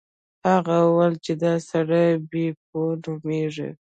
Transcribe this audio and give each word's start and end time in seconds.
هغه 0.49 0.75
وویل 0.83 1.15
چې 1.25 1.33
دا 1.43 1.53
سړی 1.69 2.07
بیپو 2.29 2.81
نومیږي. 3.03 3.69